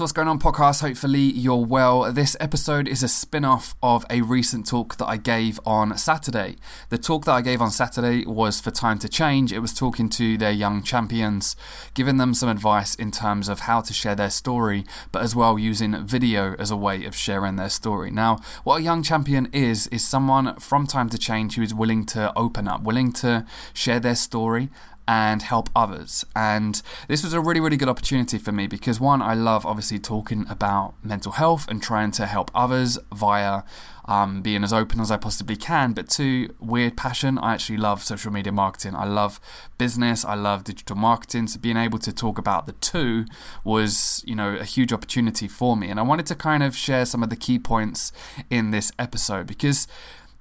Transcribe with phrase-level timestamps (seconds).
[0.00, 0.80] What's going on, podcast?
[0.80, 2.12] Hopefully, you're well.
[2.12, 6.54] This episode is a spin off of a recent talk that I gave on Saturday.
[6.88, 9.52] The talk that I gave on Saturday was for Time to Change.
[9.52, 11.56] It was talking to their young champions,
[11.94, 15.58] giving them some advice in terms of how to share their story, but as well
[15.58, 18.12] using video as a way of sharing their story.
[18.12, 22.06] Now, what a young champion is, is someone from Time to Change who is willing
[22.06, 23.44] to open up, willing to
[23.74, 24.70] share their story
[25.08, 26.22] and help others.
[26.36, 29.98] And this was a really, really good opportunity for me because one, I love obviously
[29.98, 33.62] talking about mental health and trying to help others via
[34.04, 35.94] um, being as open as I possibly can.
[35.94, 37.38] But two, weird passion.
[37.38, 38.94] I actually love social media marketing.
[38.94, 39.40] I love
[39.78, 40.26] business.
[40.26, 41.46] I love digital marketing.
[41.46, 43.24] So being able to talk about the two
[43.64, 45.88] was, you know, a huge opportunity for me.
[45.88, 48.12] And I wanted to kind of share some of the key points
[48.50, 49.88] in this episode because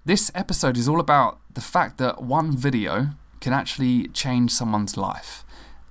[0.03, 5.43] this episode is all about the fact that one video can actually change someone's life.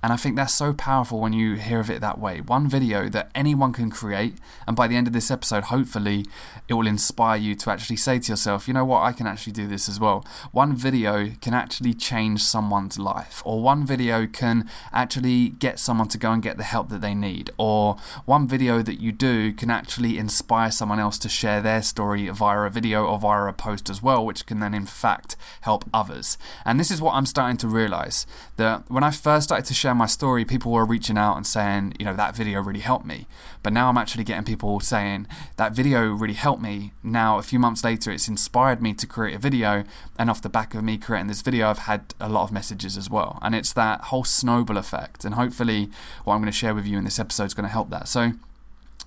[0.07, 2.39] And I think that's so powerful when you hear of it that way.
[2.39, 6.25] One video that anyone can create, and by the end of this episode, hopefully,
[6.69, 9.51] it will inspire you to actually say to yourself, you know what, I can actually
[9.51, 10.25] do this as well.
[10.53, 16.17] One video can actually change someone's life, or one video can actually get someone to
[16.17, 19.69] go and get the help that they need, or one video that you do can
[19.69, 23.89] actually inspire someone else to share their story via a video or via a post
[23.89, 26.37] as well, which can then, in fact, help others.
[26.63, 29.96] And this is what I'm starting to realize that when I first started to share
[29.97, 33.05] share my story, people were reaching out and saying, you know, that video really helped
[33.05, 33.25] me.
[33.63, 36.91] But now I'm actually getting people saying, that video really helped me.
[37.03, 39.83] Now, a few months later, it's inspired me to create a video.
[40.19, 42.97] And off the back of me creating this video, I've had a lot of messages
[42.97, 43.39] as well.
[43.41, 45.25] And it's that whole snowball effect.
[45.25, 45.89] And hopefully,
[46.23, 48.07] what I'm going to share with you in this episode is going to help that.
[48.07, 48.33] So,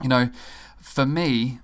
[0.02, 0.30] you know,
[0.80, 1.60] for me,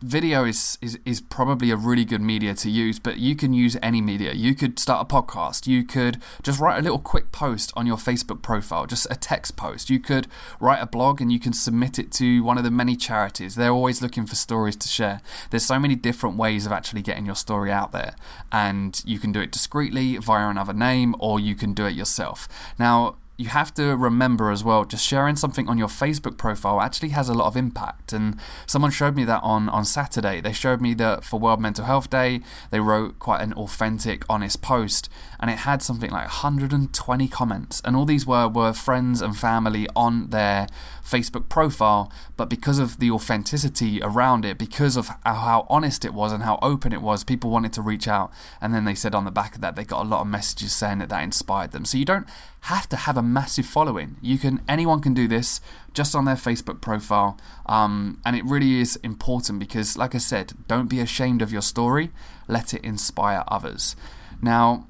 [0.00, 3.76] video is, is is probably a really good media to use but you can use
[3.82, 4.32] any media.
[4.32, 5.66] You could start a podcast.
[5.66, 9.56] You could just write a little quick post on your facebook profile just a text
[9.56, 9.90] post.
[9.90, 10.28] You could
[10.60, 13.54] write a blog and you can submit it to one of the many charities.
[13.54, 15.20] They're always looking for stories to share.
[15.50, 18.14] There's so many different ways of actually getting your story out there
[18.52, 22.48] and you can do it discreetly via another name or you can do it yourself.
[22.78, 27.10] Now you have to remember as well, just sharing something on your Facebook profile actually
[27.10, 28.12] has a lot of impact.
[28.12, 30.40] And someone showed me that on, on Saturday.
[30.40, 32.40] They showed me that for World Mental Health Day,
[32.70, 37.80] they wrote quite an authentic, honest post, and it had something like 120 comments.
[37.84, 40.66] And all these were, were friends and family on their
[41.08, 46.32] Facebook profile, but because of the authenticity around it, because of how honest it was
[46.32, 48.32] and how open it was, people wanted to reach out.
[48.60, 50.72] And then they said on the back of that, they got a lot of messages
[50.72, 51.84] saying that that inspired them.
[51.84, 52.26] So you don't
[52.62, 54.16] have to have a massive following.
[54.20, 55.60] You can anyone can do this
[55.94, 60.52] just on their Facebook profile, um, and it really is important because, like I said,
[60.66, 62.10] don't be ashamed of your story.
[62.46, 63.96] Let it inspire others.
[64.42, 64.86] Now,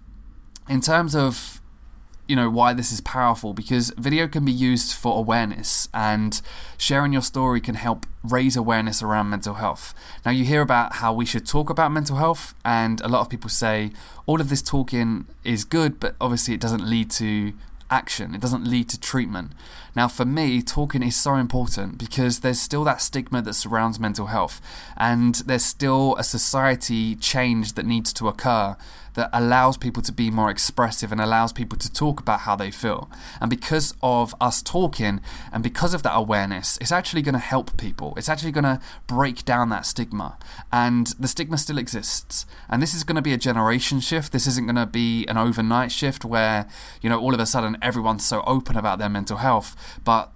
[0.69, 1.61] in terms of
[2.29, 6.41] you know why this is powerful because video can be used for awareness and
[6.77, 9.95] sharing your story can help raise awareness around mental health.
[10.25, 13.31] Now you hear about how we should talk about mental health and a lot of
[13.31, 13.93] people say
[14.27, 17.55] all of this talking is good but obviously it doesn't lead to
[17.91, 18.35] action.
[18.35, 19.53] It doesn't lead to treatment.
[19.97, 24.27] Now, for me, talking is so important because there's still that stigma that surrounds mental
[24.27, 24.61] health,
[24.97, 28.77] and there's still a society change that needs to occur
[29.19, 32.71] that allows people to be more expressive and allows people to talk about how they
[32.71, 33.11] feel.
[33.41, 35.21] And because of us talking
[35.53, 38.15] and because of that awareness, it's actually going to help people.
[38.17, 40.39] It's actually going to break down that stigma.
[40.73, 42.47] And the stigma still exists.
[42.69, 44.31] And this is going to be a generation shift.
[44.31, 46.69] This isn't going to be an overnight shift where,
[47.03, 49.75] you know, all of a sudden everyone's so open about their mental health.
[50.05, 50.31] But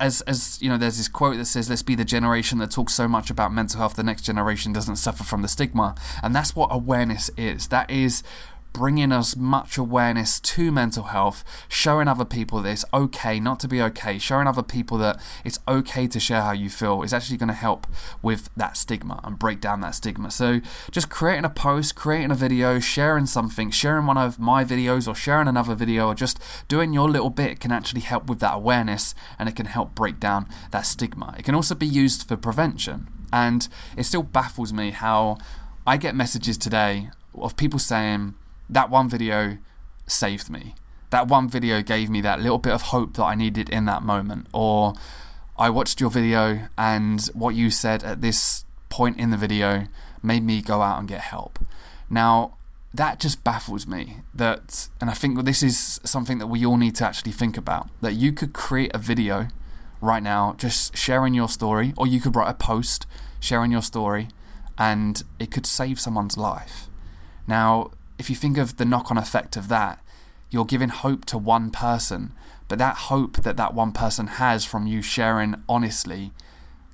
[0.00, 2.94] as as you know, there's this quote that says, "Let's be the generation that talks
[2.94, 6.54] so much about mental health, the next generation doesn't suffer from the stigma." And that's
[6.54, 7.68] what awareness is.
[7.68, 8.22] That is
[8.72, 13.68] bringing us much awareness to mental health, showing other people that it's okay not to
[13.68, 17.36] be okay, showing other people that it's okay to share how you feel is actually
[17.36, 17.86] going to help
[18.22, 20.30] with that stigma and break down that stigma.
[20.30, 25.08] So, just creating a post, creating a video, sharing something, sharing one of my videos
[25.08, 28.54] or sharing another video or just doing your little bit can actually help with that
[28.54, 31.34] awareness and it can help break down that stigma.
[31.38, 33.08] It can also be used for prevention.
[33.32, 35.38] And it still baffles me how
[35.86, 38.34] I get messages today of people saying,
[38.68, 39.58] that one video
[40.06, 40.74] saved me.
[41.10, 44.02] That one video gave me that little bit of hope that I needed in that
[44.02, 44.46] moment.
[44.52, 44.94] Or
[45.56, 49.86] I watched your video and what you said at this point in the video
[50.22, 51.58] made me go out and get help.
[52.10, 52.58] Now,
[52.92, 56.94] that just baffles me that and I think this is something that we all need
[56.96, 59.48] to actually think about that you could create a video
[60.00, 63.06] right now just sharing your story or you could write a post
[63.40, 64.28] sharing your story
[64.78, 66.88] and it could save someone's life.
[67.46, 70.02] Now, if you think of the knock on effect of that,
[70.50, 72.32] you're giving hope to one person,
[72.66, 76.32] but that hope that that one person has from you sharing honestly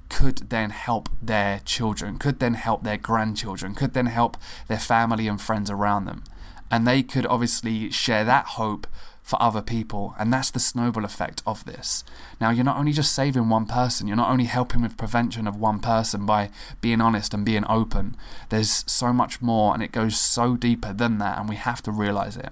[0.09, 4.37] could then help their children, could then help their grandchildren, could then help
[4.69, 6.23] their family and friends around them.
[6.71, 8.87] And they could obviously share that hope
[9.25, 10.15] for other people.
[10.19, 12.05] And that's the snowball effect of this.
[12.41, 15.57] Now, you're not only just saving one person, you're not only helping with prevention of
[15.57, 16.51] one person by
[16.83, 18.17] being honest and being open.
[18.51, 21.91] There's so much more, and it goes so deeper than that, and we have to
[21.91, 22.51] realize it.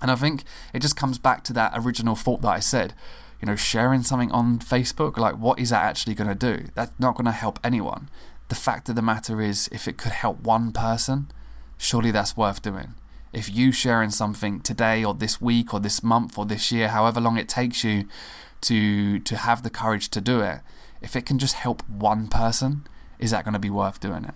[0.00, 2.94] And I think it just comes back to that original thought that I said.
[3.42, 6.68] You know, sharing something on Facebook, like what is that actually going to do?
[6.74, 8.08] That's not going to help anyone.
[8.48, 11.30] The fact of the matter is, if it could help one person,
[11.76, 12.94] surely that's worth doing.
[13.32, 17.20] If you sharing something today or this week or this month or this year, however
[17.20, 18.06] long it takes you
[18.62, 20.60] to to have the courage to do it,
[21.00, 22.86] if it can just help one person,
[23.18, 24.34] is that going to be worth doing it?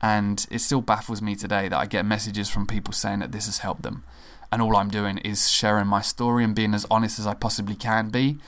[0.00, 3.46] And it still baffles me today that I get messages from people saying that this
[3.46, 4.04] has helped them
[4.50, 7.74] and all I'm doing is sharing my story and being as honest as I possibly
[7.74, 8.38] can be.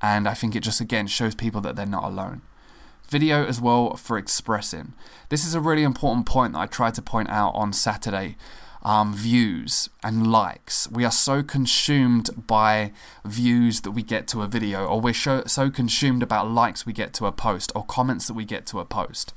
[0.00, 2.42] And I think it just again shows people that they're not alone.
[3.08, 4.92] Video as well for expressing.
[5.30, 8.36] This is a really important point that I tried to point out on Saturday.
[8.82, 10.88] Um, views and likes.
[10.90, 12.92] We are so consumed by
[13.24, 16.92] views that we get to a video, or we're so, so consumed about likes we
[16.92, 19.34] get to a post, or comments that we get to a post.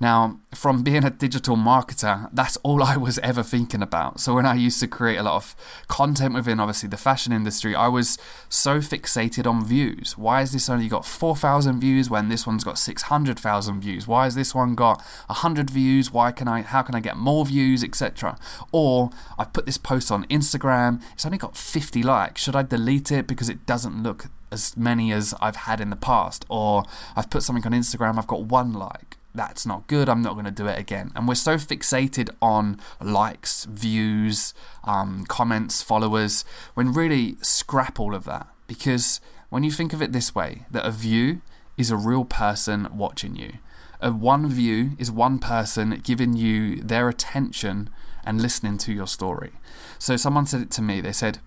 [0.00, 4.18] Now, from being a digital marketer, that's all I was ever thinking about.
[4.18, 5.54] So, when I used to create a lot of
[5.88, 8.16] content within obviously the fashion industry, I was
[8.48, 10.16] so fixated on views.
[10.16, 14.08] Why has this only got 4,000 views when this one's got 600,000 views?
[14.08, 16.10] Why has this one got 100 views?
[16.10, 18.38] Why can I, how can I get more views, etc.?
[18.72, 22.42] Or I put this post on Instagram, it's only got 50 likes.
[22.42, 25.96] Should I delete it because it doesn't look as many as I've had in the
[25.96, 26.46] past?
[26.48, 30.34] Or I've put something on Instagram, I've got one like that's not good, I'm not
[30.34, 31.12] going to do it again.
[31.14, 34.54] And we're so fixated on likes, views,
[34.84, 36.44] um, comments, followers,
[36.74, 38.46] when really scrap all of that.
[38.66, 41.42] Because when you think of it this way, that a view
[41.76, 43.54] is a real person watching you.
[44.00, 47.90] A one view is one person giving you their attention
[48.24, 49.52] and listening to your story.
[49.98, 51.38] So someone said it to me, they said,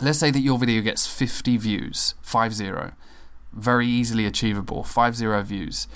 [0.00, 2.92] let's say that your video gets 50 views, 5-0,
[3.52, 5.88] very easily achievable, 5-0 views.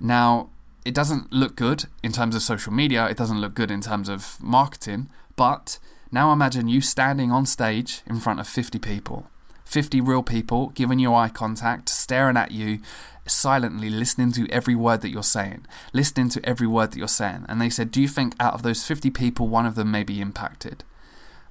[0.00, 0.50] Now,
[0.86, 4.08] it doesn't look good in terms of social media, it doesn't look good in terms
[4.08, 5.80] of marketing, but
[6.12, 9.26] now imagine you standing on stage in front of 50 people.
[9.64, 12.78] 50 real people giving you eye contact, staring at you,
[13.26, 17.44] silently listening to every word that you're saying, listening to every word that you're saying.
[17.48, 20.04] And they said, Do you think out of those 50 people, one of them may
[20.04, 20.84] be impacted?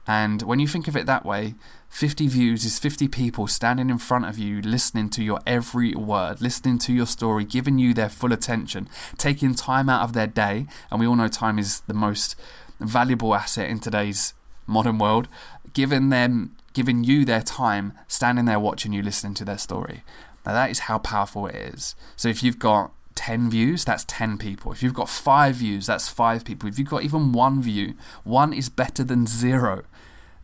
[0.08, 1.56] And when you think of it that way,
[1.90, 6.42] 50 views is 50 people standing in front of you, listening to your every word,
[6.42, 8.88] listening to your story, giving you their full attention,
[9.18, 10.68] taking time out of their day.
[10.92, 12.36] And we all know time is the most
[12.80, 14.34] valuable asset in today's
[14.68, 15.28] modern world,
[15.74, 20.04] giving them, giving you their time, standing there watching you, listening to their story.
[20.46, 21.96] Now, that is how powerful it is.
[22.16, 24.72] So, if you've got 10 views, that's 10 people.
[24.72, 26.70] If you've got 5 views, that's 5 people.
[26.70, 29.84] If you've got even one view, one is better than zero.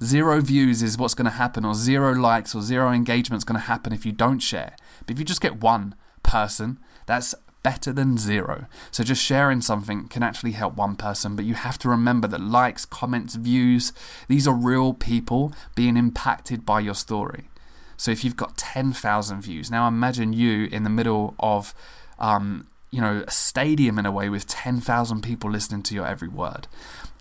[0.04, 3.60] Zero views is what's going to happen, or zero likes or zero engagement is going
[3.60, 4.76] to happen if you don't share.
[5.06, 8.66] But if you just get one person, that's better than zero.
[8.90, 12.42] So just sharing something can actually help one person, but you have to remember that
[12.42, 13.94] likes, comments, views,
[14.28, 17.50] these are real people being impacted by your story.
[17.98, 21.76] So if you've got 10,000 views, now imagine you in the middle of
[22.18, 26.28] um, you know, a stadium in a way with 10,000 people listening to your every
[26.28, 26.68] word.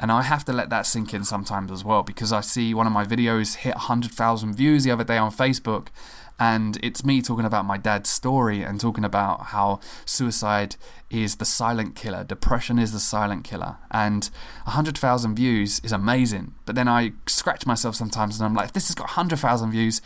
[0.01, 2.87] And I have to let that sink in sometimes as well because I see one
[2.87, 5.89] of my videos hit 100,000 views the other day on Facebook.
[6.41, 10.77] And it's me talking about my dad's story and talking about how suicide
[11.11, 13.77] is the silent killer, depression is the silent killer.
[13.91, 14.29] And
[14.65, 16.55] 100,000 views is amazing.
[16.65, 20.01] But then I scratch myself sometimes and I'm like, this has got 100,000 views,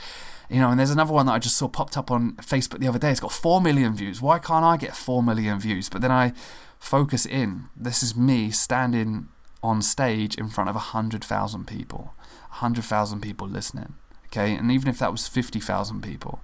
[0.51, 2.89] you know, and there's another one that I just saw popped up on Facebook the
[2.89, 3.11] other day.
[3.11, 4.21] It's got 4 million views.
[4.21, 5.89] Why can't I get 4 million views?
[5.89, 6.33] But then I
[6.79, 7.69] focus in.
[7.77, 9.29] This is me standing
[9.63, 12.13] on stage in front of 100,000 people.
[12.51, 13.95] 100,000 people listening.
[14.27, 14.55] Okay?
[14.55, 16.41] And even if that was 50,000 people,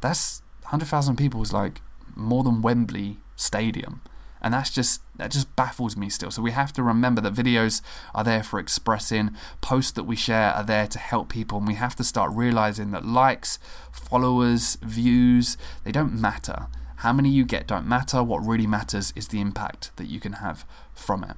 [0.00, 1.80] that's 100,000 people is like
[2.14, 4.02] more than Wembley Stadium
[4.42, 6.30] and that's just that just baffles me still.
[6.30, 7.80] So we have to remember that videos
[8.14, 9.30] are there for expressing,
[9.60, 12.90] posts that we share are there to help people, and we have to start realizing
[12.90, 13.58] that likes,
[13.92, 16.66] followers, views, they don't matter.
[16.96, 18.22] How many you get don't matter.
[18.22, 21.36] What really matters is the impact that you can have from it.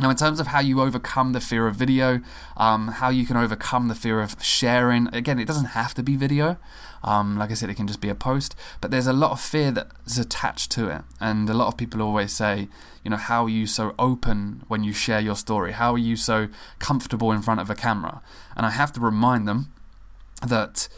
[0.00, 2.20] Now, in terms of how you overcome the fear of video,
[2.56, 6.16] um, how you can overcome the fear of sharing, again, it doesn't have to be
[6.16, 6.56] video.
[7.04, 9.40] Um, like I said, it can just be a post, but there's a lot of
[9.40, 11.02] fear that's attached to it.
[11.20, 12.68] And a lot of people always say,
[13.04, 15.72] you know, how are you so open when you share your story?
[15.72, 18.22] How are you so comfortable in front of a camera?
[18.56, 19.72] And I have to remind them
[20.46, 20.88] that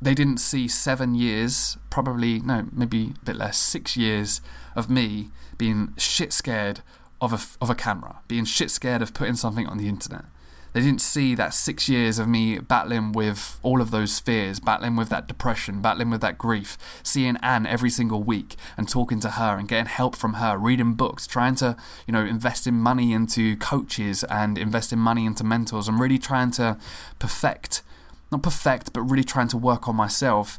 [0.00, 4.40] they didn't see seven years, probably, no, maybe a bit less, six years
[4.74, 5.28] of me
[5.58, 6.80] being shit scared
[7.20, 10.24] of a, of a camera, being shit scared of putting something on the internet.
[10.72, 14.94] They didn't see that six years of me battling with all of those fears, battling
[14.94, 19.30] with that depression, battling with that grief, seeing Anne every single week and talking to
[19.30, 23.12] her and getting help from her, reading books, trying to, you know, invest in money
[23.12, 26.78] into coaches and investing money into mentors and really trying to
[27.18, 27.82] perfect,
[28.30, 30.56] not perfect, but really trying to work on myself.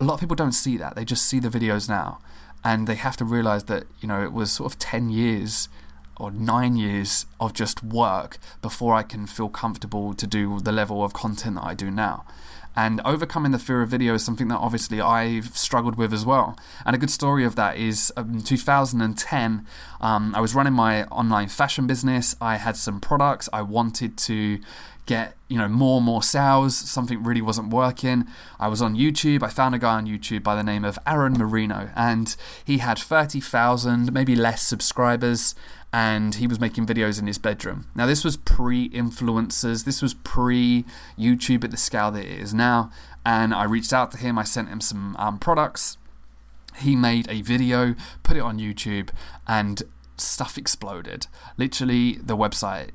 [0.00, 0.96] A lot of people don't see that.
[0.96, 2.18] They just see the videos now
[2.64, 5.68] and they have to realize that, you know, it was sort of 10 years
[6.18, 11.04] or nine years of just work before I can feel comfortable to do the level
[11.04, 12.24] of content that I do now.
[12.78, 16.58] And overcoming the fear of video is something that obviously I've struggled with as well.
[16.84, 19.66] And a good story of that is um, in 2010,
[20.02, 22.36] um, I was running my online fashion business.
[22.38, 23.48] I had some products.
[23.50, 24.60] I wanted to
[25.06, 28.26] get you know more and more sales something really wasn't working
[28.58, 31.32] i was on youtube i found a guy on youtube by the name of aaron
[31.34, 35.54] marino and he had 30000 maybe less subscribers
[35.96, 37.86] and he was making videos in his bedroom.
[37.94, 40.84] Now, this was pre influencers, this was pre
[41.18, 42.90] YouTube at the scale that it is now.
[43.24, 45.96] And I reached out to him, I sent him some um, products.
[46.76, 49.08] He made a video, put it on YouTube,
[49.48, 49.84] and
[50.18, 51.28] stuff exploded.
[51.56, 52.90] Literally, the website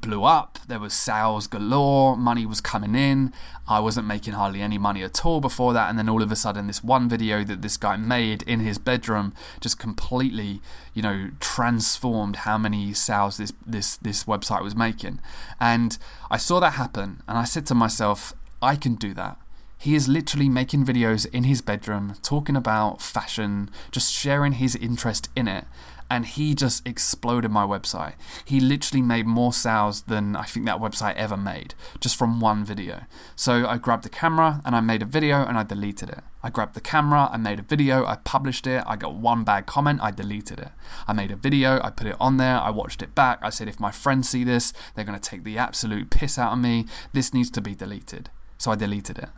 [0.00, 0.58] blew up.
[0.66, 2.16] There was sales galore.
[2.16, 3.32] Money was coming in.
[3.68, 5.88] I wasn't making hardly any money at all before that.
[5.88, 8.78] And then all of a sudden, this one video that this guy made in his
[8.78, 10.60] bedroom just completely,
[10.92, 15.20] you know, transformed how many sales this this this website was making.
[15.60, 15.96] And
[16.30, 19.38] I saw that happen, and I said to myself, I can do that.
[19.76, 25.28] He is literally making videos in his bedroom, talking about fashion, just sharing his interest
[25.36, 25.66] in it
[26.10, 28.14] and he just exploded my website.
[28.44, 32.64] He literally made more sales than I think that website ever made just from one
[32.64, 33.02] video.
[33.36, 36.20] So I grabbed the camera and I made a video and I deleted it.
[36.42, 39.64] I grabbed the camera, I made a video, I published it, I got one bad
[39.64, 40.72] comment, I deleted it.
[41.08, 43.38] I made a video, I put it on there, I watched it back.
[43.40, 46.58] I said, if my friends see this, they're to take the absolute piss out of
[46.58, 46.86] me.
[47.12, 48.30] This needs to be deleted.
[48.58, 49.30] So I deleted it.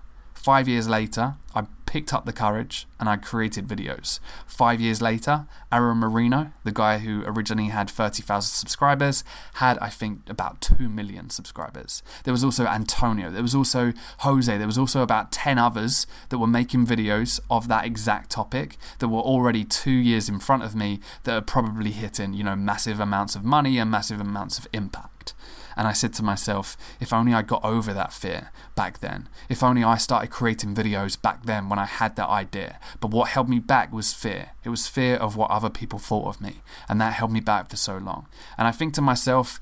[0.47, 4.21] Five years later, I picked up the courage and I created videos.
[4.47, 9.25] Five years later, Aaron Marino, the guy who originally had 30,000 subscribers,
[9.55, 12.00] had, I think, about 2 million subscribers.
[12.23, 16.38] There was also Antonio, there was also Jose, there was also about 10 others that
[16.38, 20.76] were making videos of that exact topic that were already two years in front of
[20.76, 24.69] me that are probably hitting, you know, massive amounts of money and massive amounts of
[24.73, 25.15] impact.
[25.76, 29.28] And I said to myself, if only I got over that fear back then.
[29.49, 32.78] If only I started creating videos back then when I had that idea.
[33.00, 34.52] But what held me back was fear.
[34.64, 36.62] It was fear of what other people thought of me.
[36.88, 38.26] And that held me back for so long.
[38.56, 39.61] And I think to myself,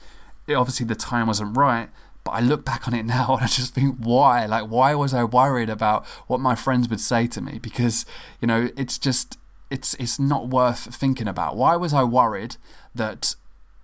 [0.49, 1.88] obviously the time wasn't right,
[2.23, 4.47] but I look back on it now and I just think, why?
[4.47, 7.59] Like, why was I worried about what my friends would say to me?
[7.59, 8.06] Because,
[8.40, 9.38] you know, it's just,
[9.71, 11.56] it's, it's not worth thinking about.
[11.56, 12.56] Why was I worried
[12.94, 13.35] that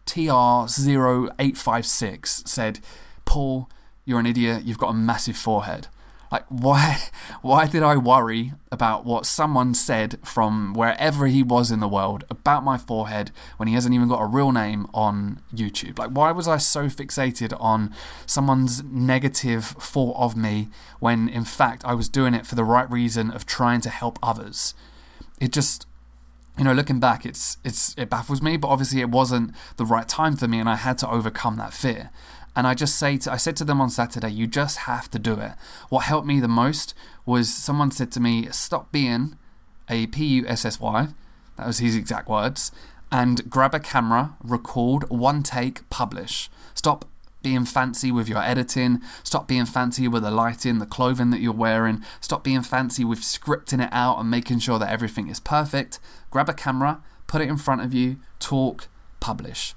[0.07, 2.81] TR0856 said,
[3.25, 3.69] Paul,
[4.05, 5.89] you're an idiot, you've got a massive forehead.
[6.31, 6.99] Like, why,
[7.43, 12.25] why did I worry about what someone said from wherever he was in the world
[12.31, 15.99] about my forehead when he hasn't even got a real name on YouTube?
[15.99, 17.95] Like, why was I so fixated on
[18.27, 20.69] someone's negative thought of me
[21.01, 24.19] when in fact I was doing it for the right reason of trying to help
[24.23, 24.75] others?
[25.41, 25.87] It just,
[26.59, 30.09] you know, looking back, it's it's it baffles me, but obviously it wasn't the right
[30.09, 32.11] time for me, and I had to overcome that fear.
[32.57, 35.19] And I just say to, I said to them on Saturday, you just have to
[35.19, 35.53] do it.
[35.89, 39.39] What helped me the most was someone said to me, stop being
[39.89, 41.09] a P U S S Y,
[41.57, 42.73] that was his exact words,
[43.13, 46.51] and grab a camera, record, one take, publish.
[46.75, 47.05] Stop
[47.43, 49.01] being fancy with your editing.
[49.23, 52.05] Stop being fancy with the lighting, the clothing that you're wearing.
[52.21, 55.99] Stop being fancy with scripting it out and making sure that everything is perfect.
[56.31, 58.89] Grab a camera, put it in front of you, talk,
[59.21, 59.75] publish.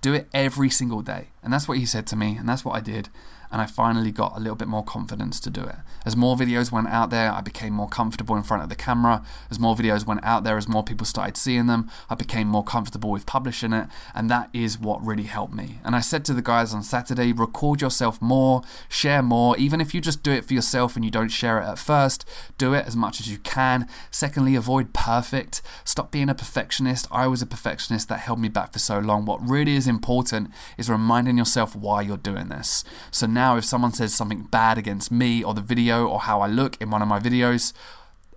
[0.00, 1.28] Do it every single day.
[1.42, 3.08] And that's what he said to me, and that's what I did.
[3.50, 5.76] And I finally got a little bit more confidence to do it.
[6.04, 9.22] As more videos went out there, I became more comfortable in front of the camera.
[9.50, 12.64] As more videos went out there, as more people started seeing them, I became more
[12.64, 15.80] comfortable with publishing it, and that is what really helped me.
[15.84, 19.94] And I said to the guys on Saturday, record yourself more, share more, even if
[19.94, 22.28] you just do it for yourself and you don't share it at first,
[22.58, 23.88] do it as much as you can.
[24.10, 25.62] Secondly, avoid perfect.
[25.84, 27.06] Stop being a perfectionist.
[27.10, 29.24] I was a perfectionist that held me back for so long.
[29.24, 32.84] What really is important is reminding yourself why you're doing this.
[33.10, 36.80] So if someone says something bad against me or the video or how I look
[36.80, 37.72] in one of my videos,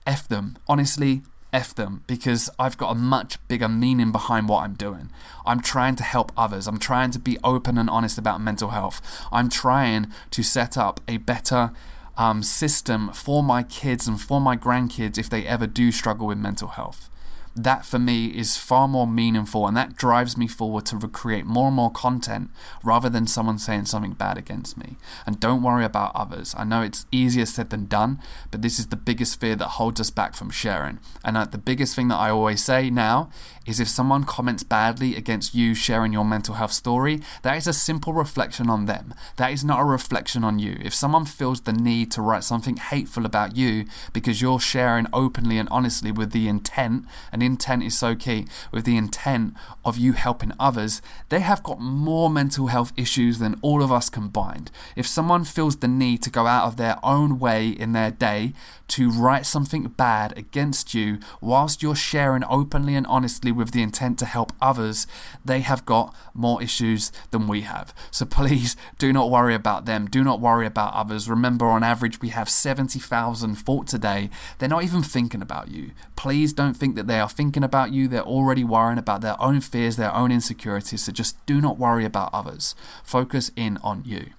[0.05, 0.57] F them.
[0.67, 1.21] Honestly,
[1.53, 5.09] F them because I've got a much bigger meaning behind what I'm doing.
[5.45, 6.67] I'm trying to help others.
[6.67, 9.01] I'm trying to be open and honest about mental health.
[9.31, 11.71] I'm trying to set up a better
[12.17, 16.37] um, system for my kids and for my grandkids if they ever do struggle with
[16.37, 17.10] mental health
[17.55, 21.67] that for me is far more meaningful and that drives me forward to recreate more
[21.67, 22.49] and more content
[22.83, 24.97] rather than someone saying something bad against me.
[25.25, 26.55] And don't worry about others.
[26.57, 28.19] I know it's easier said than done,
[28.51, 30.99] but this is the biggest fear that holds us back from sharing.
[31.23, 33.29] And uh, the biggest thing that I always say now
[33.65, 37.73] is if someone comments badly against you sharing your mental health story, that is a
[37.73, 39.13] simple reflection on them.
[39.37, 40.77] That is not a reflection on you.
[40.81, 45.57] If someone feels the need to write something hateful about you because you're sharing openly
[45.57, 50.13] and honestly with the intent, and intent is so key, with the intent of you
[50.13, 54.71] helping others, they have got more mental health issues than all of us combined.
[54.95, 58.53] If someone feels the need to go out of their own way in their day
[58.89, 64.19] to write something bad against you whilst you're sharing openly and honestly with the intent
[64.19, 65.07] to help others,
[65.45, 67.93] they have got more issues than we have.
[68.11, 70.07] So please do not worry about them.
[70.07, 71.29] Do not worry about others.
[71.29, 74.29] Remember, on average, we have 70,000 thoughts a day.
[74.59, 75.91] They're not even thinking about you.
[76.15, 78.07] Please don't think that they are thinking about you.
[78.07, 81.05] They're already worrying about their own fears, their own insecurities.
[81.05, 82.75] So just do not worry about others.
[83.03, 84.31] Focus in on you.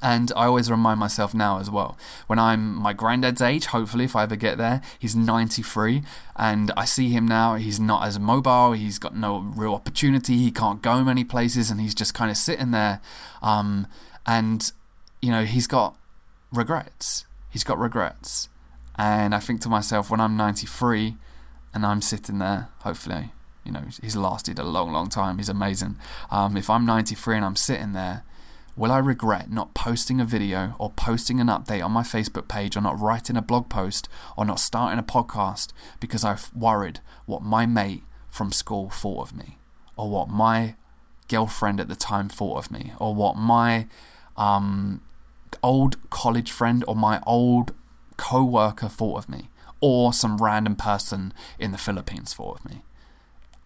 [0.00, 1.98] And I always remind myself now as well,
[2.28, 6.02] when I'm my granddad's age, hopefully, if I ever get there, he's 93,
[6.36, 10.52] and I see him now, he's not as mobile, he's got no real opportunity, he
[10.52, 13.00] can't go many places, and he's just kind of sitting there.
[13.42, 13.88] Um,
[14.24, 14.70] and,
[15.20, 15.96] you know, he's got
[16.52, 17.26] regrets.
[17.50, 18.48] He's got regrets.
[18.96, 21.16] And I think to myself, when I'm 93
[21.72, 23.32] and I'm sitting there, hopefully,
[23.64, 25.96] you know, he's lasted a long, long time, he's amazing.
[26.30, 28.24] Um, if I'm 93 and I'm sitting there,
[28.80, 32.78] Will I regret not posting a video or posting an update on my Facebook page
[32.78, 34.08] or not writing a blog post
[34.38, 39.36] or not starting a podcast because I've worried what my mate from school thought of
[39.36, 39.58] me
[39.96, 40.76] or what my
[41.28, 43.86] girlfriend at the time thought of me or what my
[44.38, 45.02] um,
[45.62, 47.74] old college friend or my old
[48.16, 52.82] co worker thought of me or some random person in the Philippines thought of me?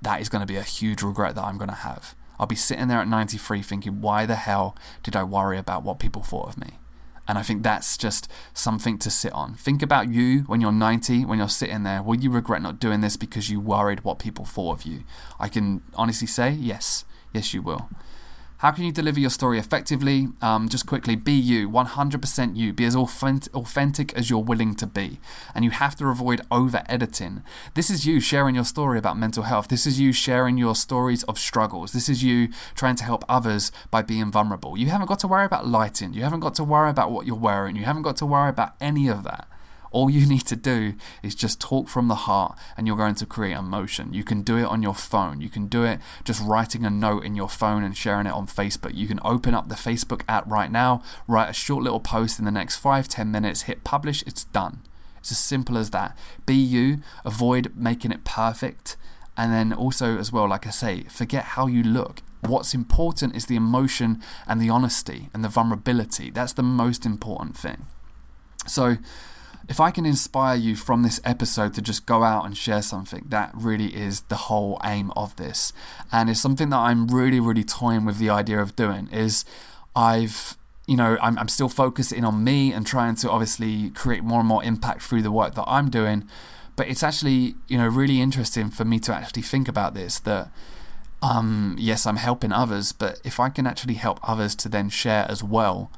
[0.02, 2.14] That is going to be a huge regret that I'm going to have.
[2.38, 5.98] I'll be sitting there at 93 thinking, why the hell did I worry about what
[5.98, 6.78] people thought of me?
[7.26, 9.54] And I think that's just something to sit on.
[9.54, 12.02] Think about you when you're 90, when you're sitting there.
[12.02, 15.04] Will you regret not doing this because you worried what people thought of you?
[15.40, 17.04] I can honestly say, yes.
[17.32, 17.88] Yes, you will.
[18.58, 20.28] How can you deliver your story effectively?
[20.40, 22.72] Um, just quickly, be you, 100% you.
[22.72, 25.18] Be as authentic as you're willing to be.
[25.54, 27.42] And you have to avoid over editing.
[27.74, 29.68] This is you sharing your story about mental health.
[29.68, 31.92] This is you sharing your stories of struggles.
[31.92, 34.78] This is you trying to help others by being vulnerable.
[34.78, 36.14] You haven't got to worry about lighting.
[36.14, 37.76] You haven't got to worry about what you're wearing.
[37.76, 39.48] You haven't got to worry about any of that.
[39.94, 43.26] All you need to do is just talk from the heart and you're going to
[43.26, 44.12] create emotion.
[44.12, 45.40] You can do it on your phone.
[45.40, 48.48] You can do it just writing a note in your phone and sharing it on
[48.48, 48.92] Facebook.
[48.96, 52.44] You can open up the Facebook app right now, write a short little post in
[52.44, 54.82] the next five, ten minutes, hit publish, it's done.
[55.18, 56.18] It's as simple as that.
[56.44, 58.96] Be you, avoid making it perfect.
[59.36, 62.20] And then also, as well, like I say, forget how you look.
[62.40, 66.30] What's important is the emotion and the honesty and the vulnerability.
[66.30, 67.86] That's the most important thing.
[68.66, 68.96] So,
[69.68, 73.24] if I can inspire you from this episode to just go out and share something,
[73.28, 75.72] that really is the whole aim of this.
[76.12, 79.44] And it's something that I'm really, really toying with the idea of doing is
[79.96, 84.40] I've you know, I'm, I'm still focusing on me and trying to obviously create more
[84.40, 86.28] and more impact through the work that I'm doing.
[86.76, 90.50] But it's actually, you know, really interesting for me to actually think about this that,
[91.22, 95.24] um, yes, I'm helping others, but if I can actually help others to then share
[95.30, 95.90] as well,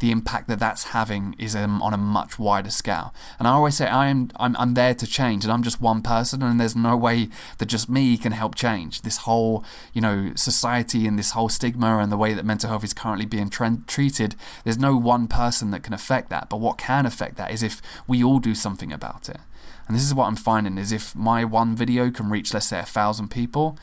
[0.00, 3.12] the impact that that's having is um, on a much wider scale.
[3.38, 6.02] And I always say I am I'm, I'm there to change, and I'm just one
[6.02, 10.32] person, and there's no way that just me can help change this whole you know
[10.34, 13.78] society and this whole stigma and the way that mental health is currently being tre-
[13.86, 14.34] treated.
[14.64, 17.82] There's no one person that can affect that, but what can affect that is if
[18.06, 19.38] we all do something about it.
[19.86, 22.78] And this is what I'm finding is if my one video can reach let's say
[22.78, 23.78] a thousand people,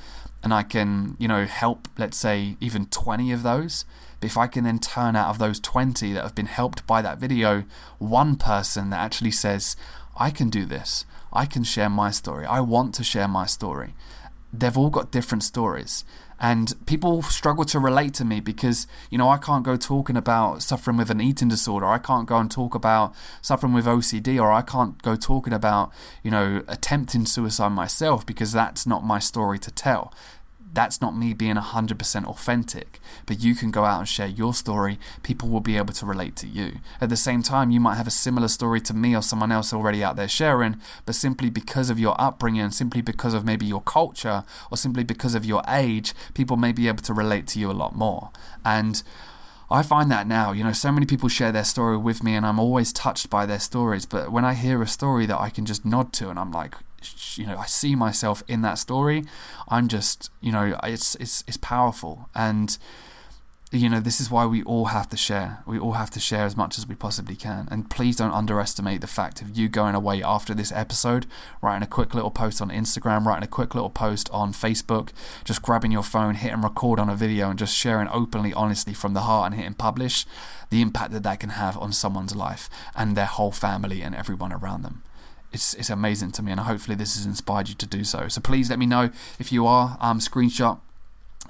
[0.46, 3.84] and I can, you know, help, let's say, even 20 of those,
[4.26, 7.20] if I can then turn out of those 20 that have been helped by that
[7.20, 7.64] video,
[8.00, 9.76] one person that actually says,
[10.18, 13.94] I can do this, I can share my story, I want to share my story.
[14.52, 16.06] They've all got different stories.
[16.40, 20.62] And people struggle to relate to me because, you know, I can't go talking about
[20.62, 21.86] suffering with an eating disorder.
[21.86, 25.94] I can't go and talk about suffering with OCD, or I can't go talking about,
[26.24, 30.14] you know, attempting suicide myself because that's not my story to tell
[30.76, 33.00] that's not me being 100% authentic.
[33.26, 35.00] But you can go out and share your story.
[35.24, 36.80] People will be able to relate to you.
[37.02, 39.74] At the same time, you might have a similar story to me or someone else
[39.74, 43.82] already out there sharing, but simply because of your upbringing, simply because of maybe your
[43.82, 47.72] culture, or simply because of your age, people may be able to relate to you
[47.72, 48.30] a lot more.
[48.64, 49.02] And
[49.70, 52.46] I find that now, you know, so many people share their story with me and
[52.46, 54.06] I'm always touched by their stories.
[54.06, 56.76] But when I hear a story that I can just nod to and I'm like,
[57.38, 59.24] you know I see myself in that story
[59.68, 62.30] I'm just you know it's it's it's powerful.
[62.36, 62.78] And
[63.72, 65.64] you know this is why we all have to share.
[65.66, 67.68] We all have to share as much as we possibly can.
[67.72, 71.26] And please don't underestimate the fact of you going away after this episode
[71.62, 75.10] writing a quick little post on Instagram writing a quick little post on Facebook
[75.44, 79.14] just grabbing your phone hitting record on a video and just sharing openly honestly from
[79.14, 80.26] the heart and hitting publish
[80.70, 84.54] the impact that that can have on someone's life and their whole family and everyone
[84.54, 85.02] around them
[85.56, 88.28] it's, it's amazing to me, and hopefully this has inspired you to do so.
[88.28, 89.98] So please let me know if you are.
[90.00, 90.80] Um, screenshot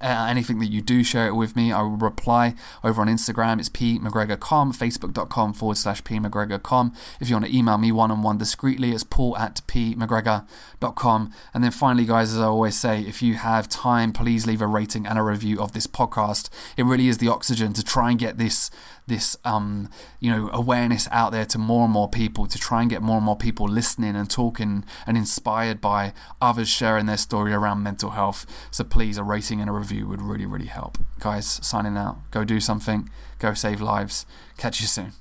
[0.01, 1.71] uh, anything that you do, share it with me.
[1.71, 3.59] I will reply over on Instagram.
[3.59, 6.93] It's pmcgregor.com, facebook.com forward slash pmcgregor.com.
[7.19, 11.33] If you want to email me one on one discreetly, it's paul at pmcgregor.com.
[11.53, 14.67] And then finally, guys, as I always say, if you have time, please leave a
[14.67, 16.49] rating and a review of this podcast.
[16.77, 18.69] It really is the oxygen to try and get this
[19.07, 22.89] this um, you know awareness out there to more and more people to try and
[22.89, 27.53] get more and more people listening and talking and inspired by others sharing their story
[27.53, 28.45] around mental health.
[28.71, 30.97] So please, a rating and a review would really really help.
[31.19, 32.17] Guys, signing out.
[32.31, 33.09] Go do something.
[33.39, 34.25] Go save lives.
[34.57, 35.11] Catch you soon.